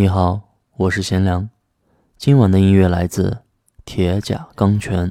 [0.00, 0.42] 你好，
[0.76, 1.50] 我是贤良。
[2.16, 3.38] 今晚的音乐来自
[3.84, 5.10] 铁甲钢拳。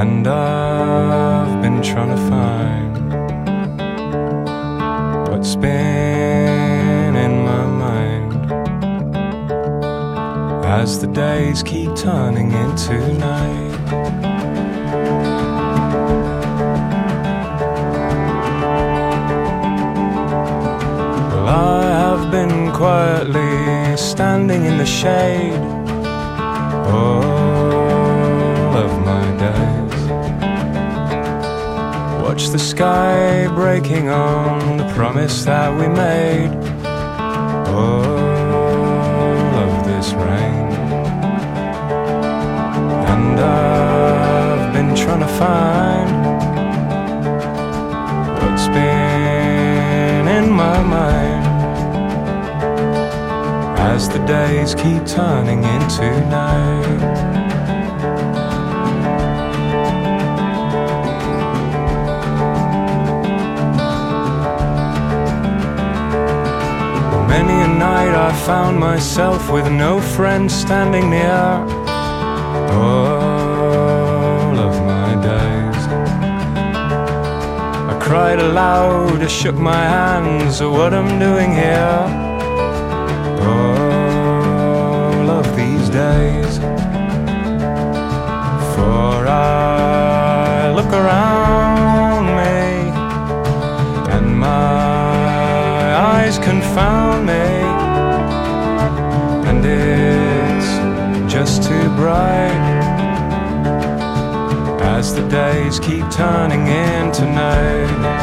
[0.00, 3.12] And I've been trying to find
[5.28, 8.50] what's been in my mind
[10.64, 13.76] as the days keep turning into night.
[21.30, 25.60] Well, I have been quietly standing in the shade
[26.88, 27.22] all
[28.84, 29.19] of my
[32.30, 36.54] Watch the sky breaking on the promise that we made.
[37.66, 38.04] All
[39.64, 40.70] of this rain.
[43.10, 46.10] And I've been trying to find
[48.40, 51.46] what's been in my mind
[53.90, 57.49] as the days keep turning into night.
[68.30, 71.66] I found myself with no friend standing near.
[72.78, 75.82] All of my days.
[77.92, 82.06] I cried aloud, I shook my hands at what I'm doing here.
[83.50, 86.58] All of these days.
[88.76, 91.39] For I look around
[105.20, 108.19] the days keep turning into night.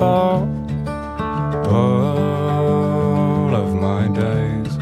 [0.00, 0.46] All
[3.54, 4.72] of my days.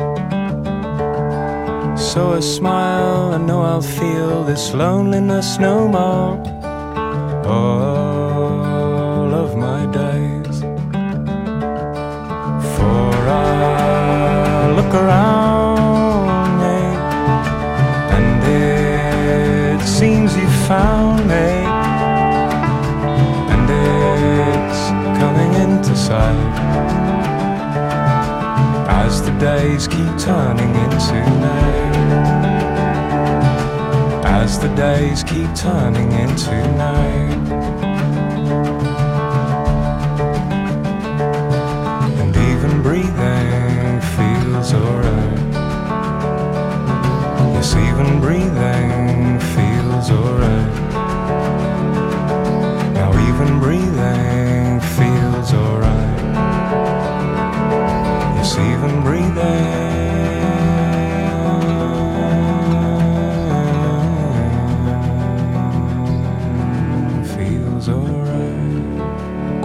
[2.11, 6.39] So I smile, I know I'll feel this loneliness no more.
[7.47, 10.61] All of my days.
[12.75, 15.50] For I look around
[26.11, 26.35] into
[28.89, 31.97] as the days keep turning into night.
[34.25, 37.60] As the days keep turning into night.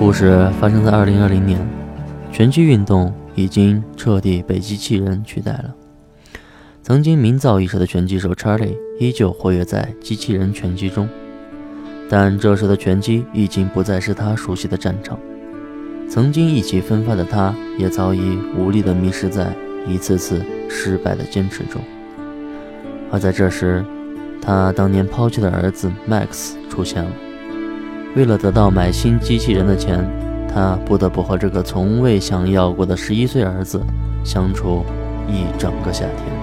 [0.05, 1.59] 故事发生在二零二零年，
[2.31, 5.73] 拳击运动已经彻底被机器人取代了。
[6.83, 11.09] 曾经名噪一时的拳击手 Charlie 依旧活跃在机器人拳击中。
[12.07, 15.17] 但这时的拳击已经不再是他熟悉的战场。
[16.07, 19.51] 曾经意气风发的他，也早已无力地迷失在
[19.87, 21.81] 一次次失败的坚持中。
[23.11, 23.83] 而在这时，
[24.39, 27.11] 他当年抛弃的儿子 Max 出现了。
[28.15, 30.09] 为了得到买新机器人的钱，
[30.47, 33.81] 他不得不和这个从未想要过的十一岁儿子
[34.23, 34.85] 相处
[35.27, 36.34] 一整个夏天。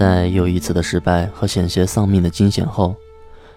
[0.00, 2.96] 在又一次的失败和险些丧命的惊险后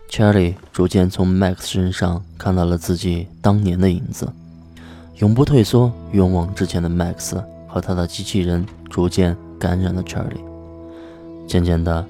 [0.10, 4.28] ，Charlie 逐渐从 Max 身上看到了自己当年的影子。
[5.19, 10.44] 永不退缩、勇往直前的 Max 和他的机器人逐渐感染了 Charlie。
[11.48, 12.06] 渐渐的，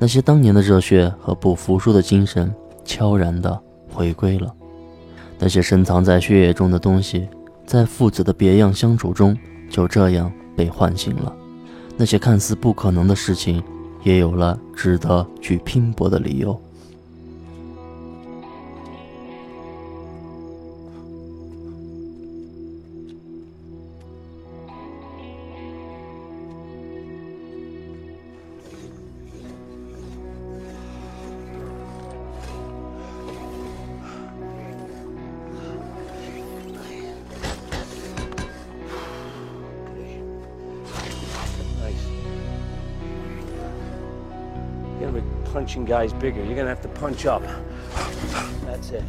[0.00, 2.52] 那些当年的热血和不服输的精神
[2.84, 3.56] 悄然地
[3.94, 4.52] 回归了。
[5.38, 7.28] 那些深藏在血液中的东西，
[7.64, 9.38] 在父子的别样相处中，
[9.70, 11.32] 就这样被唤醒了。
[11.96, 13.62] 那些看似不可能的事情。
[14.06, 16.56] 也有了值得去拼搏的理由。
[45.56, 46.44] Punching guys bigger.
[46.44, 47.42] You're gonna have to punch up.
[48.66, 49.02] That's it.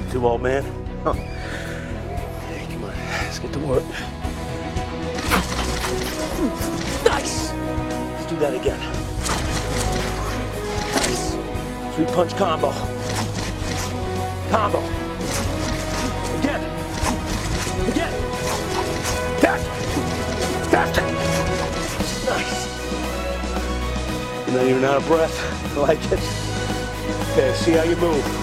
[0.00, 0.64] You too old man?
[1.04, 1.12] Huh.
[1.12, 2.90] Hey, come on.
[2.90, 3.84] Let's get to work.
[7.04, 7.52] Nice!
[7.52, 8.80] Let's do that again.
[10.96, 11.94] Nice.
[11.94, 12.72] Three punch combo.
[14.50, 15.01] Combo.
[20.82, 22.66] Nice.
[24.46, 25.76] You're not even out of breath.
[25.76, 26.20] I like it.
[27.32, 28.41] Okay, see how you move.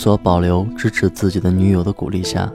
[0.00, 2.50] 所保留支持自己的女友的鼓励下，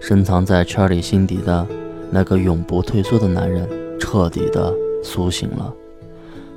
[0.00, 1.66] 深藏在圈里心底的
[2.10, 3.68] 那个永不退缩的男人
[3.98, 4.72] 彻底的
[5.04, 5.74] 苏醒了。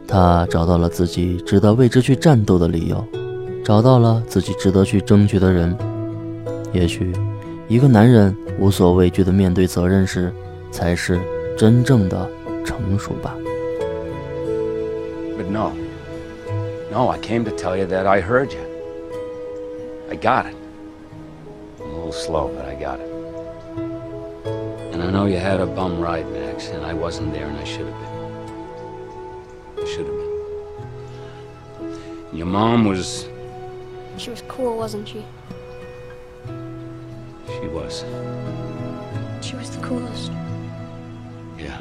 [0.07, 3.05] 他找到了自己值得为之去战斗的理由，
[3.65, 5.77] 找到了自己值得去争取的人。
[6.71, 7.11] 也许，
[7.67, 10.31] 一个男人无所畏惧的面对责任时，
[10.71, 11.19] 才是
[11.57, 12.29] 真正的
[12.63, 13.35] 成熟吧。
[15.37, 15.73] But no,
[16.94, 18.72] no, I came to tell you that I heard you.
[20.10, 20.56] I got it.
[21.80, 23.10] I'm a little slow, but I got it.
[24.94, 27.64] And I know you had a bum ride, Max, and I wasn't there, and I
[27.64, 29.83] should have been.
[29.83, 30.30] I should have been.
[32.38, 33.28] Your mom was.
[34.18, 35.26] She was cool, wasn't she?
[37.48, 38.06] She was.
[39.42, 40.31] She was the coolest.
[41.57, 41.80] Yeah.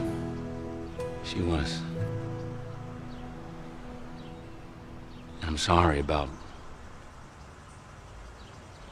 [1.25, 1.83] She was.
[5.41, 6.31] And I'm sorry about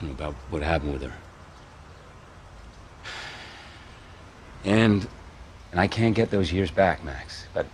[0.02, 1.12] about what happened with her.
[4.64, 5.06] And
[5.72, 7.46] and I can't get those years back, Max.
[7.54, 7.66] But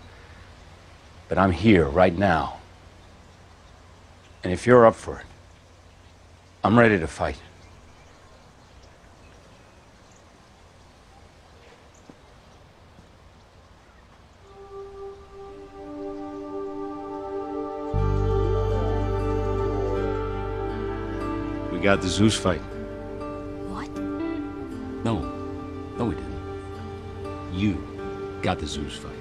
[1.29, 2.59] but I'm here right now.
[4.45, 5.27] And if you're up for it,
[6.63, 7.39] I'm ready to fight.
[21.87, 22.59] got the Zeus fight.
[23.71, 23.89] What?
[25.05, 25.21] No.
[25.97, 27.55] No, we didn't.
[27.55, 27.81] You
[28.43, 29.13] got the Zeus fight.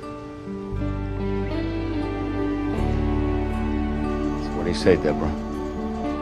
[4.56, 5.32] What do you say, Deborah?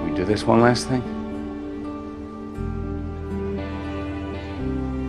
[0.04, 1.02] We do this one last thing?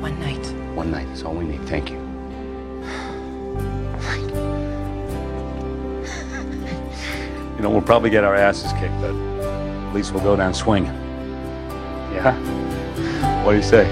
[0.01, 0.47] One night.
[0.77, 1.63] One night is all we need.
[1.63, 1.97] Thank you.
[7.57, 11.04] you know, we'll probably get our asses kicked, but at least we'll go down swinging.
[12.25, 13.45] Yeah?
[13.45, 13.85] What do you say?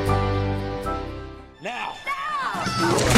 [1.60, 1.92] Now!
[2.06, 3.11] That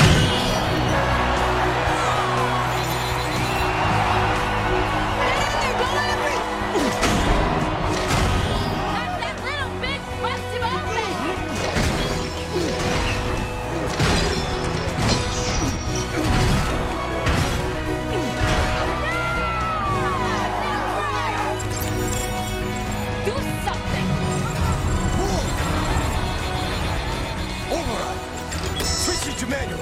[29.51, 29.75] to!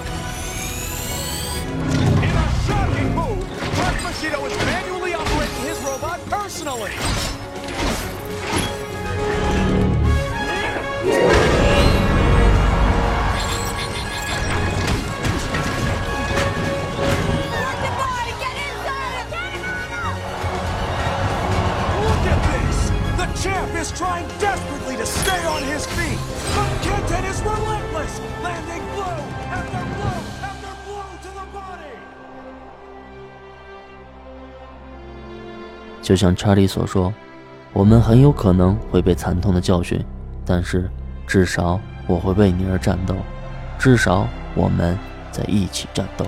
[2.18, 6.92] In a shocking move, Mark Bushido is manually operating his robot personally!
[23.42, 26.18] Champ is trying desperately to stay on his feet,
[26.54, 28.20] but Kenton is relentless,
[36.02, 37.14] 就像查理所说，
[37.72, 40.04] 我们很有可能会被惨痛的教训，
[40.44, 40.90] 但是
[41.26, 43.14] 至少我会为你而战斗，
[43.78, 44.98] 至少我们
[45.30, 46.26] 在一起战斗。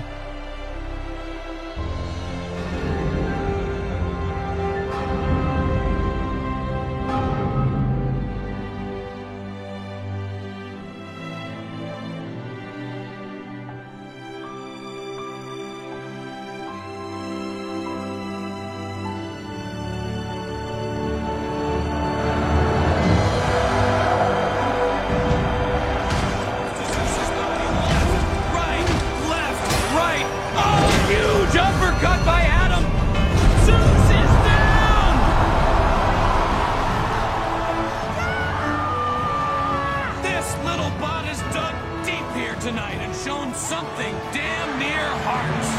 [43.24, 45.70] Shown something damn near hearts.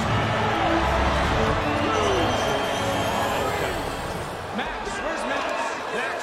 [4.58, 5.46] Max, where's Max?
[5.94, 6.18] Max.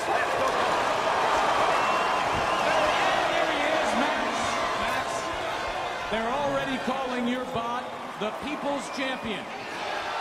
[3.31, 4.26] There he is, Max.
[4.83, 5.07] Max.
[6.11, 7.85] They're already calling your bot
[8.19, 9.45] the People's Champion.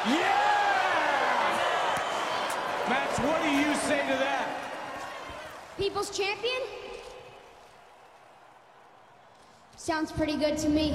[0.06, 0.52] Yeah!
[2.90, 4.48] Max, what do you say to that?
[5.80, 6.81] People's champion?
[9.84, 10.92] Sounds pretty good to me.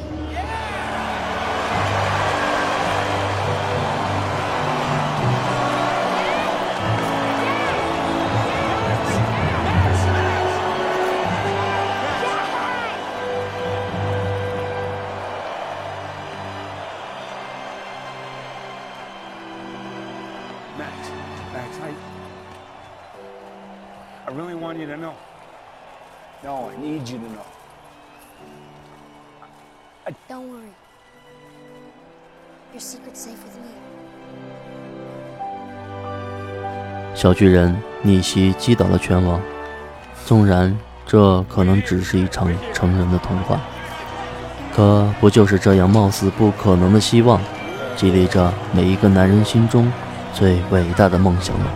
[20.78, 21.10] Max,
[21.52, 21.92] Max, I.
[24.28, 25.16] I really want you to know.
[26.44, 27.35] No, I need you to know.
[32.76, 33.70] Your secret safe with me.
[37.14, 39.40] 小巨人逆袭击倒了拳王，
[40.26, 43.58] 纵然这可能只是一场成人的童话，
[44.74, 47.40] 可不就是这样貌似不可能的希望，
[47.96, 49.90] 激励着每一个男人心中
[50.34, 51.68] 最伟大的梦想吗？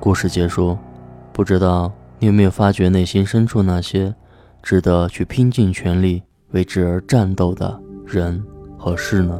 [0.00, 0.78] 故事结束，
[1.30, 4.14] 不知道你有没有发觉内心深处那些
[4.62, 8.42] 值得去拼尽全力为之而战斗的人
[8.78, 9.38] 和事呢？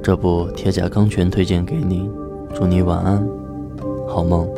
[0.00, 2.08] 这部《铁甲钢拳》推荐给你，
[2.54, 3.26] 祝你晚安，
[4.08, 4.48] 好梦。